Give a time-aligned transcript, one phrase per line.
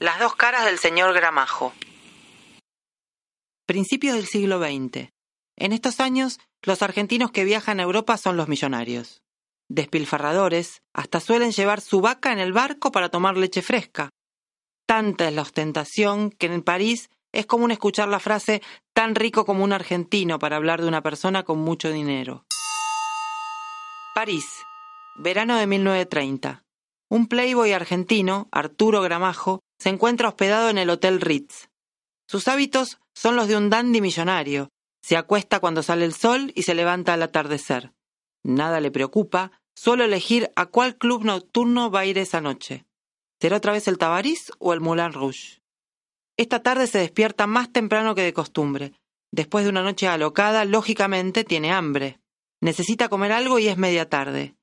[0.00, 1.72] Las dos caras del señor Gramajo.
[3.66, 5.08] Principios del siglo XX.
[5.56, 9.22] En estos años, los argentinos que viajan a Europa son los millonarios.
[9.68, 14.10] Despilfarradores, hasta suelen llevar su vaca en el barco para tomar leche fresca.
[14.86, 18.62] Tanta es la ostentación que en París es común escuchar la frase
[18.94, 22.44] tan rico como un argentino para hablar de una persona con mucho dinero.
[24.14, 24.46] París,
[25.16, 26.62] verano de 1930.
[27.10, 31.68] Un playboy argentino, Arturo Gramajo, se encuentra hospedado en el Hotel Ritz.
[32.26, 34.68] Sus hábitos son los de un dandy millonario.
[35.02, 37.92] Se acuesta cuando sale el sol y se levanta al atardecer.
[38.42, 42.84] Nada le preocupa, solo elegir a cuál club nocturno va a ir esa noche.
[43.40, 45.62] ¿Será otra vez el Tabarís o el Moulin Rouge?
[46.36, 48.92] Esta tarde se despierta más temprano que de costumbre.
[49.32, 52.20] Después de una noche alocada, lógicamente tiene hambre.
[52.60, 54.56] Necesita comer algo y es media tarde.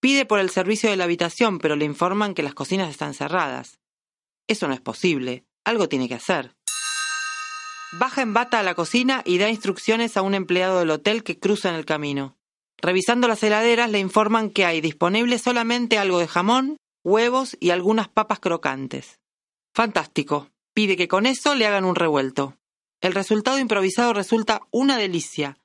[0.00, 3.80] Pide por el servicio de la habitación, pero le informan que las cocinas están cerradas.
[4.48, 5.44] Eso no es posible.
[5.64, 6.56] Algo tiene que hacer.
[7.92, 11.38] Baja en bata a la cocina y da instrucciones a un empleado del hotel que
[11.38, 12.36] cruza en el camino.
[12.78, 18.08] Revisando las heladeras le informan que hay disponible solamente algo de jamón, huevos y algunas
[18.08, 19.20] papas crocantes.
[19.74, 20.50] Fantástico.
[20.74, 22.56] Pide que con eso le hagan un revuelto.
[23.00, 25.56] El resultado improvisado resulta una delicia,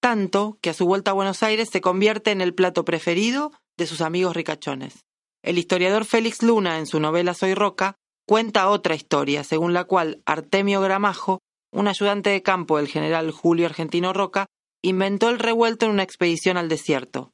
[0.00, 3.86] tanto que a su vuelta a Buenos Aires se convierte en el plato preferido de
[3.86, 5.04] sus amigos ricachones.
[5.42, 10.22] El historiador Félix Luna, en su novela Soy Roca, cuenta otra historia, según la cual
[10.26, 11.40] Artemio Gramajo,
[11.72, 14.46] un ayudante de campo del general Julio Argentino Roca,
[14.82, 17.32] inventó el revuelto en una expedición al desierto.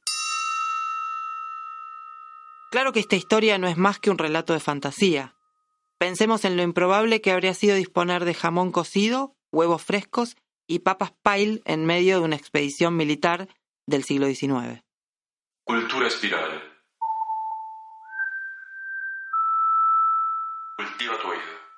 [2.71, 5.35] Claro que esta historia no es más que un relato de fantasía.
[5.97, 11.13] Pensemos en lo improbable que habría sido disponer de jamón cocido, huevos frescos y papas
[11.23, 13.49] pile en medio de una expedición militar
[13.87, 14.83] del siglo XIX.
[15.65, 16.78] Cultura espiral.
[20.79, 21.68] Cultiva tu oído.